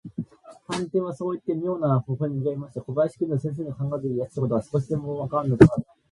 [0.67, 5.85] 探偵はそういって、みょうな微笑をうかべましたが、小林君には、先生の考えていらっしゃることが、少しもわからぬものですから、